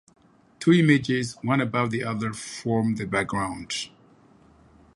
Two 0.59 0.71
images, 0.73 1.35
one 1.43 1.61
above 1.61 1.91
the 1.91 2.03
other, 2.03 2.33
form 2.33 2.95
the 2.95 3.05
background. 3.05 3.89